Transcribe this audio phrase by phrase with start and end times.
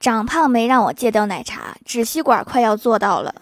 [0.00, 3.34] 长胖没让我戒掉奶茶，纸吸管快要做到了。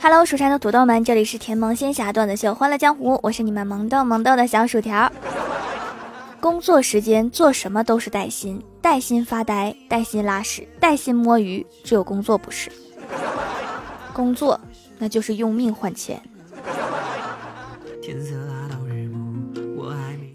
[0.00, 5.08] Hello，蜀山的土豆们，这里是甜萌仙侠段子秀《欢乐江湖》，我是你们萌豆萌豆的小薯条。
[6.40, 12.70] 工作时间做什么都是带薪，带薪发呆，带薪拉屎，带薪摸鱼，只有工作不是。
[14.12, 14.58] 工作
[14.98, 16.20] 那就是用命换钱。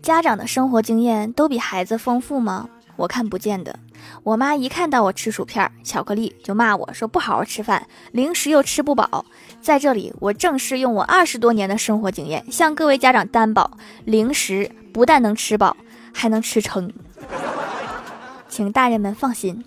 [0.01, 2.69] 家长的生活经验都比孩子丰富吗？
[2.97, 3.79] 我看不见的。
[4.23, 9.25] 我妈一看到我吃薯片、巧克力，就骂我说不好好吃饭，零食又吃不饱。
[9.61, 15.75] 在这里，我正式用我二十多年的生活经验向各位家长担保：零食不但能吃饱，
[16.13, 16.91] 还能吃撑。
[18.47, 19.63] 请大人们放心。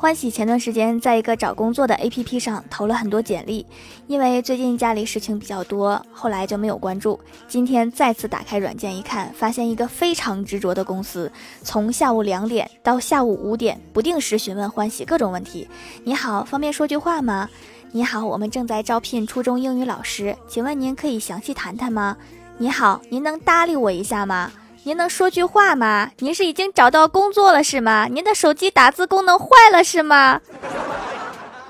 [0.00, 3.66] 欢喜前段时间在一个找工作的 APP 上投了很多简历，
[4.06, 7.18] 因为最近家里事情比较多，后来就没有关注。
[7.48, 11.30] 今天再次打开软件一看，发现一个非常执着的公司，
[11.64, 15.66] 从下午两点到下午五点，不定时询问欢喜各种问题。
[16.04, 17.50] 你好，方便说句话吗？
[17.90, 22.18] 你好，我们正在招聘初中英语老师，请问您可以详细谈谈吗？
[22.58, 24.52] 你好，您能搭理我一下吗？
[24.82, 26.10] 您能说句话吗？
[26.18, 28.06] 您是已经找到工作了是吗？
[28.10, 30.42] 您的手机打字功能坏了是吗？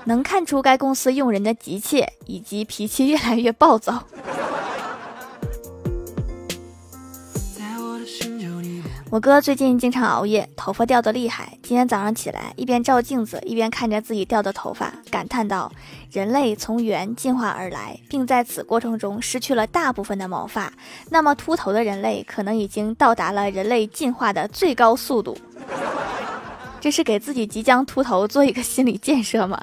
[0.03, 4.03] 能看出该公司用人的急切以及脾气越来越暴躁。
[9.11, 11.57] 我哥最近经常熬夜，头发掉的厉害。
[11.63, 15.71] 今天早上起来，一边照镜子，一边看着自己掉的头发，感叹道
[16.13, 20.71] ：“人类从猿进化而来，并在此过程中失去了大部分的毛发。
[21.09, 25.35] 那么，秃头的人类可能已经到达了人类进化的最高速度。”
[26.79, 29.59] 这是给自己即将秃头做一个心理建设吗？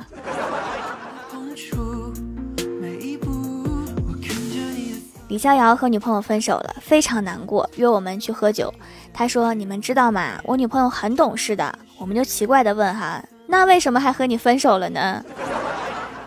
[5.29, 8.73] 李逍遥和女朋友分手了，非常难过，约我们去喝酒。
[9.13, 10.39] 他说：“你们知道吗？
[10.45, 15.25] 我女朋友很懂事的。”我们就奇怪的问：“哈，那为什么还和你分手了呢？”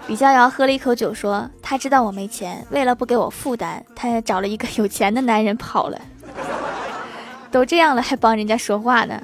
[0.07, 6.01] 李逍遥喝了一口酒说：“他知道我没钱，为了不给我负担，他找了一个有钱的男人跑了。
[7.51, 9.17] 都这样了，还帮人家说话呢。”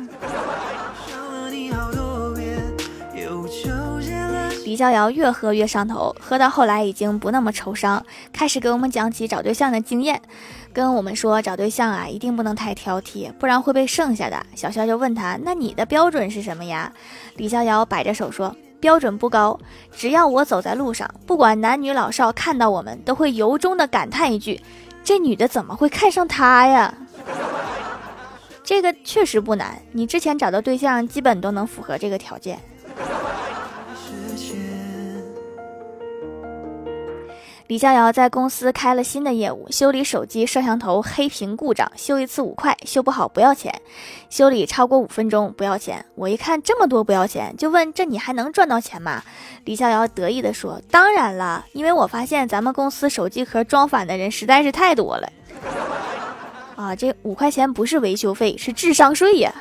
[4.75, 10.21] 李逍遥越喝越上头，喝到后来已经不那么愁伤，开始给我们讲起找对象的经验，
[10.73, 14.45] 跟我们说找对象啊一定不能太挑剔，不然会被剩下的。
[14.53, 16.91] 小肖就问他：“那你的标准是什么呀？”
[17.37, 19.57] 李逍遥摆着手说：“标准不高，
[19.95, 24.59] 只要我走在路上，不管男女老少，看到我们都会由衷的感叹一句：
[25.05, 26.93] 这女的怎么会看上他呀？”
[28.61, 32.59] 这个确实不难，你之前找的对象基本都能符合这个条件。
[37.67, 43.81] 李逍遥在公司开了新的业务，修理手机摄像头黑屏故障，修一次五块，修不好不要钱，
[44.29, 46.05] 修理超过五分钟不要钱。
[46.13, 49.23] 我一看这么多不要钱，就问这你还能赚到钱吗？
[49.63, 55.27] 李逍遥得意地说：“当然了，因为我发现咱们公司手机壳装反的人实在是太多了。
[56.77, 59.51] 啊，这五块钱不是维修费，是智商税呀。”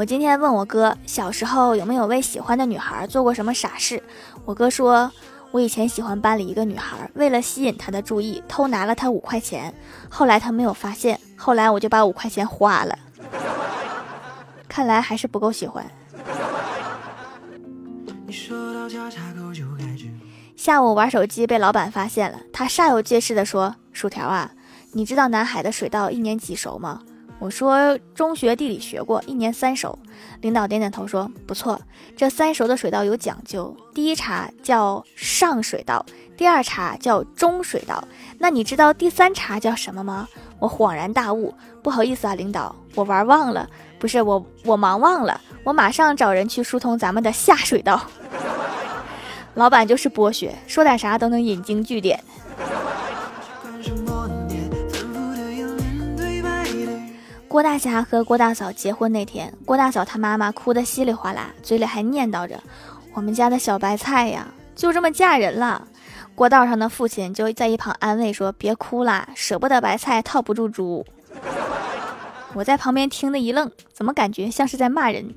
[0.00, 4.02] 我今天问我哥，小时候有没有为喜欢的女孩做过什么傻事？
[4.46, 5.12] 我哥说，
[5.50, 9.74] 我以前喜欢班里一个女孩，为了吸引她的注意，偷拿了她五块钱，
[10.08, 12.98] 后来她没有发现，后来我就把五块钱花了。
[14.66, 15.84] 看来还是不够喜欢。
[20.56, 24.50] 下午玩手机被老板发现了，他煞有介事的说：“薯条啊，
[24.92, 27.02] 你知道南海的水稻一年几熟吗？”
[27.40, 29.98] 我说中学地理学过，一年三熟。
[30.42, 31.80] 领导点点头说不错。
[32.14, 36.04] 这三熟的水稻有讲究，第一茬叫上水稻，
[36.36, 38.04] 第二茬叫中水稻。
[38.38, 40.28] 那你知道第三茬叫什么吗？
[40.58, 48.02] 我恍然大悟，不好意思啊，领导，我玩忘了，不是我我忙忘了，我马上找人去疏通咱们的下水道。
[49.54, 52.22] 老板就是剥削，说点啥都能引经据典。
[57.50, 62.62] 郭大侠和郭大嫂结婚那天，郭大嫂她妈妈哭得稀里哗啦，嘴里还念叨着
[63.12, 65.88] ：“我们家的小白菜呀，就这么嫁人了。”
[66.36, 71.04] 过道上的父亲就在一旁安慰说：“别哭啦，舍不得白菜套不住猪。”
[72.54, 75.34] 我在旁边听得一愣，怎么感觉像是在骂人？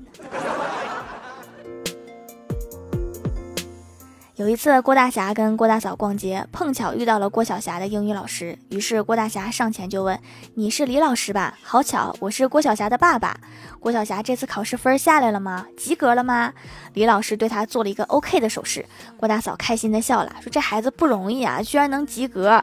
[4.36, 8.58] 有一次，郭大侠跟郭大嫂逛街，碰巧遇到了郭晓霞的英语老师。
[8.68, 10.18] 于是郭大侠上前就问
[10.54, 11.56] ：“你是李老师吧？
[11.62, 13.36] 好巧，我是郭晓霞的爸爸。
[13.78, 15.66] 郭晓霞这次考试分下来了吗？
[15.76, 16.52] 及格了吗？”
[16.94, 18.84] 李老师对他做了一个 OK 的手势。
[19.16, 22.60] 郭大嫂开心的笑了，说：“这孩子不容易啊，居然能及格。”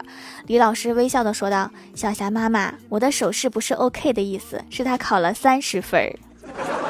[0.48, 6.14] 李老师微笑的说道：“小霞妈妈，我的手势不是 OK 的意思，是他考了三十分。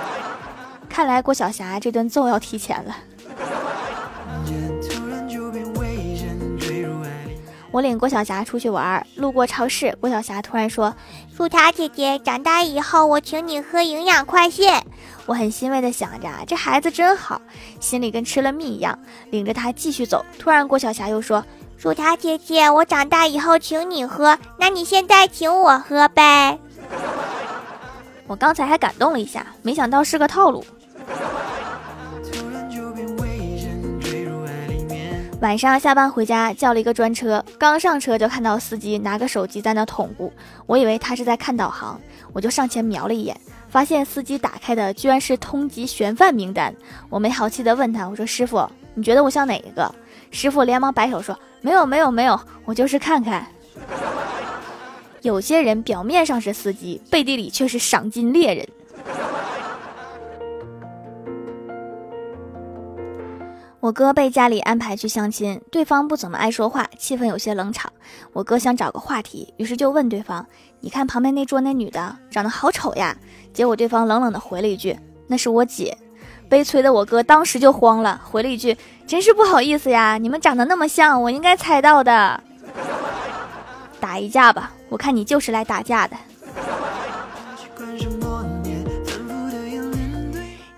[0.89, 2.97] 看来郭晓霞这顿揍要提前了。”
[7.71, 10.93] 我领郭晓霞出去玩，路过超市，郭晓霞突然说
[11.35, 14.85] ：“薯条姐姐，长大以后我请你喝营养快线。”
[15.25, 17.41] 我很欣慰的想着，这孩子真好，
[17.79, 20.25] 心里跟吃了蜜一样，领着他继续走。
[20.37, 21.41] 突然，郭晓霞又说
[21.77, 26.59] ：“薯条姐姐，我长大以后请你喝，那你现在请我喝呗。
[28.27, 30.65] ”我刚才还感动了一下，没想到是个套路。
[35.41, 37.43] 晚上下班回家，叫了一个专车。
[37.57, 40.29] 刚上车就看到司机拿个手机在那捅咕，
[40.67, 41.99] 我以为他是在看导航，
[42.31, 43.35] 我就上前瞄了一眼，
[43.67, 46.71] 发现司机打开的居然是通缉悬犯名单。
[47.09, 49.91] 我没好气的问他，我说：“师傅，你觉得我像哪一个？”
[50.29, 53.43] 师傅连忙摆手说：“没有，没有，没有，我就是看看。”
[55.23, 58.67] 有些人表面上是司机，背地里却是赏金猎人。
[63.81, 67.91] 我哥被家里安排去相亲，对方不怎么爱说话，气氛有些冷场。
[68.31, 70.45] 我哥想找个话题，于是就问对方
[70.81, 73.17] ：“你看旁边那桌那女的长得好丑呀？”
[73.51, 74.95] 结果对方冷冷的回了一句
[75.25, 75.97] ：“那是我姐。”
[76.47, 82.43] 悲催的我哥当时就慌了，回了一句：“真是不好意思呀，你们长得那么像，我应该猜到的。
[83.99, 86.15] ”打一架吧，我看你就是来打架的。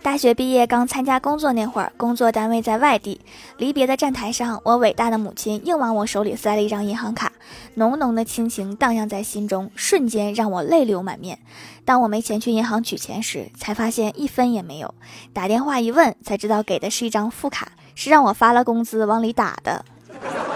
[0.03, 3.21] 大学毕业刚参加工作那会儿，工作单位在外地，
[3.57, 7.31] 离别的站台上，我伟大的母亲硬往我手里塞了一张银行卡，
[7.75, 11.39] 浓浓的亲情荡漾在心中，瞬间让我泪流满面。
[11.85, 14.93] 当我没钱去银行取钱时，才发现一分也没有。
[15.31, 19.85] 打电话一问，才知道给的是一张副卡，是让我发了工资往里打的。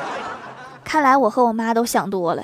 [0.84, 2.44] 看来我和我妈都想多了。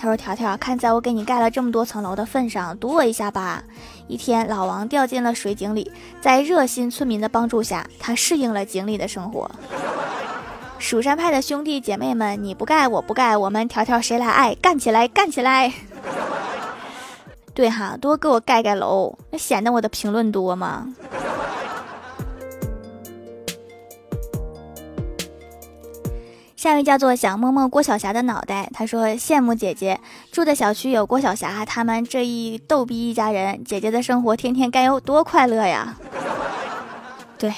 [0.00, 3.62] 他说：“条条，看在我给你盖了这么多层楼的份上，堵我一下吧。”
[4.08, 5.92] 一天，老王掉进了水井里，
[6.22, 9.50] 在热心村民的帮助下，他适应了井里的生活。
[10.78, 14.54] 蜀山派的兄弟姐妹们，你不盖我不盖，我们条条谁来爱？
[14.54, 15.70] 干起来，干起来！
[17.52, 20.88] 对哈，多给我盖盖楼，那显得我的评论多吗？
[26.60, 29.98] 下一位叫做想摸摸郭晓霞的脑袋，他说羡慕姐姐
[30.30, 35.96] 住的小区有郭晓霞他们这一逗逼一家人，姐姐的生活天天该有多快乐呀！
[37.38, 37.50] 对，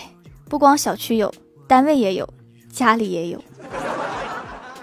[0.49, 1.35] 不光小区有，
[1.67, 2.33] 单位也有，
[2.73, 3.43] 家里也有，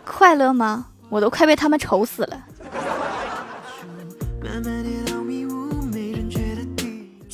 [0.05, 0.87] 快乐吗？
[1.07, 2.43] 我都快被他们愁死了。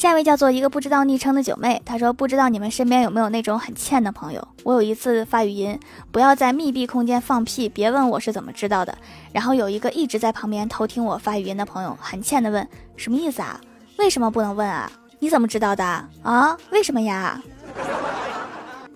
[0.06, 4.47] 下一位叫做一个不知道昵称的九妹，她说不知道你们身边有没有那种很欠的朋友。
[4.62, 5.80] 我有一次发语音，
[6.12, 8.95] 不要在密闭空间放屁，别问我是怎么知道的。
[9.31, 13.59] 然后有一个一直在旁边偷听我发语音的朋友，很欠的问什么意思啊？
[13.97, 14.92] 为什么不能问啊？
[15.18, 15.83] 你怎么知道的
[16.21, 16.56] 啊？
[16.69, 17.42] 为什么呀？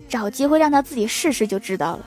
[0.07, 2.05] 找机会让他自己试试就知道了。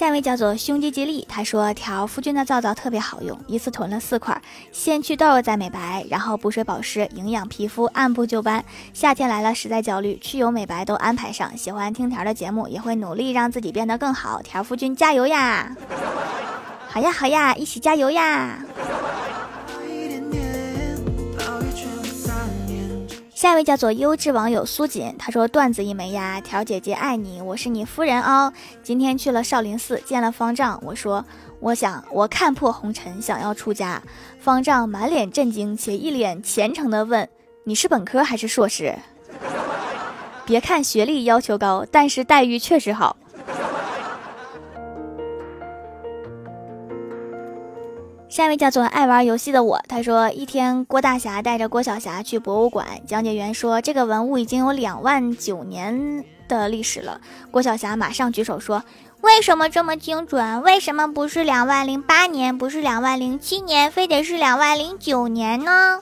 [0.00, 4.40] 下一位叫做胸肌吉利，他说调夫君的皂皂特别好用，一次囤了四块，
[4.72, 8.64] 先祛痘再美白，然后补水保湿，营养皮肤，按部就班。
[8.94, 11.54] 夏天来了，实在焦虑，去油美白都安排上。
[11.54, 14.40] 喜欢听条的节目，也会努力让自己变得更好。
[14.40, 15.76] 条夫君加油呀！
[16.88, 18.58] 好呀好呀，一起加油呀！
[23.40, 28.52] 下一位叫做优质网友苏锦，他说段子一枚呀，条姐姐爱你，我是你夫人哦。
[28.82, 31.24] 今天去了少林寺见了方丈，我说
[31.58, 34.02] 我想我看破红尘，想要出家。
[34.38, 37.26] 方丈满脸震惊且一脸虔诚的问
[37.64, 38.94] ：“你是本科还是硕士？”
[40.44, 43.16] 别看学历要求高，但是待遇确实好。
[48.40, 57.20] 下一位叫做爱玩游戏的我，他说一天郭大侠带着郭晓霞去博物馆，讲解员说这个文物已经有两万九年的历史了。
[57.50, 58.82] 郭晓霞马上举手说
[59.20, 60.62] ：“为什么这么精准？
[60.62, 66.00] 为什么不是两万零八年，不是两万零七年，非得是两万零九年呢？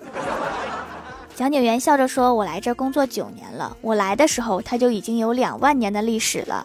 [1.34, 6.64] 讲解员笑着说：“我来这工作九年了，我来的时候他就已经有两万年的历史了。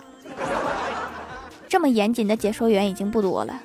[1.67, 3.59] 这么严谨的解说员已经不多了。”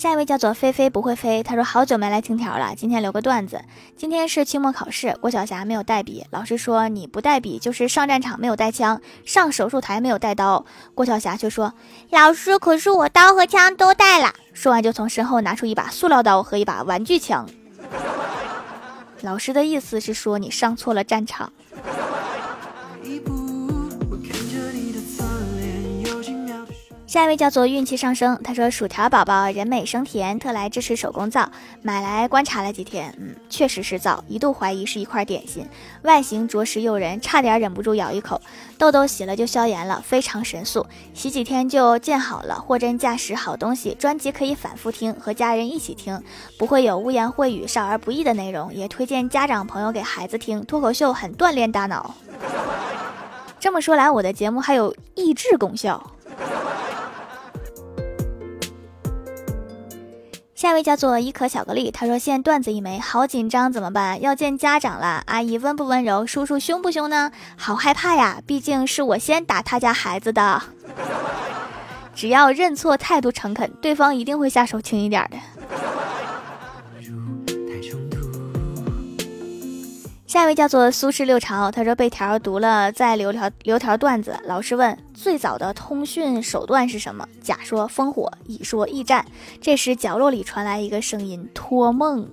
[0.00, 3.60] 下一位叫做菲菲不会飞，他说好久没来听条了，今天留个段子。
[3.98, 10.64] 今天是期末考试，郭晓霞没有带笔，老师说你不带笔就是上战场没有带枪，上手术台没有带刀。
[10.94, 11.74] 郭晓霞却说，
[12.08, 14.32] 老师可是我刀和枪都带了。
[14.54, 17.46] 说完就从身后拿出一把塑料刀和一把玩具枪。
[19.20, 21.52] 老师的意思是说你上错了战场。
[27.10, 31.50] 下一位叫做运气上升，他说薯条宝宝人美声甜，特来支持手工皂，
[31.82, 35.66] 买来观察了几天，嗯，确实是皂，一度怀疑是一块点心，
[36.02, 38.40] 外形着实诱人，差点忍不住咬一口。
[38.78, 43.92] 痘痘洗了就消炎了，非常神速，洗几天就见好了，货真价实好东西。
[43.98, 46.22] 专辑可以反复听，和家人一起听，
[46.56, 50.64] 不会有污言秽语、少儿不宜的内容，也推荐家长朋友给孩子听。
[50.64, 52.14] 脱口秀很锻炼大脑。
[53.58, 56.12] 这么说来，我的节目还有益智功效。
[60.60, 64.20] 下一位叫做伊可巧克力，他说现段子一枚，好紧张，怎么办？
[64.20, 67.32] 要见家长了，阿姨温不温柔，叔叔凶不凶呢？
[67.56, 70.62] 好害怕呀，毕竟是我先打他家孩子的。
[72.14, 75.38] 只要认错，态度诚恳，对方一定会下手轻一点的。
[80.30, 84.38] 下一位叫做苏轼六朝，他说被条读了，再留条留条段子。
[84.44, 87.26] 老师问最早的通讯手段是什么？
[87.42, 89.26] 甲说烽火，乙说驿站。
[89.60, 92.30] 这时角落里传来一个声音：托梦。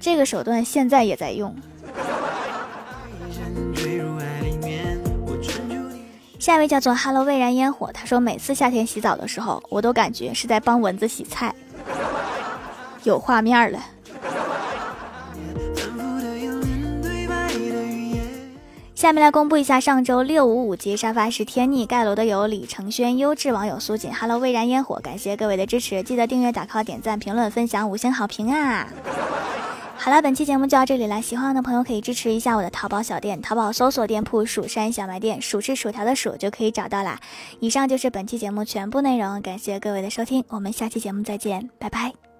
[0.00, 1.54] 这个手段现在也在用。
[6.40, 11.54] 下一位叫做 Hello 蔚然烟火，他说每次夏天洗澡的时候，我都感觉是在帮蚊子洗菜，
[13.04, 13.78] 有画面了。
[19.02, 28.86] 下面来公布一下上周六五五级沙发是天逆盖楼的有李承轩、优质网友苏锦、Hello 蔚然烟火，感谢各位的支持，记得订阅、打 call、点赞、评论、分享、五星好评啊！
[29.96, 37.18] 好了，本期节目就到这里了，喜欢的朋友可以支持一下我的淘宝小店，淘宝搜索店铺“蜀山小卖店”，数是薯条的数就可以找到啦。
[37.58, 42.31] 以上就是本期节目全部内容，感谢各位的收听，我们下期节目再见，拜拜。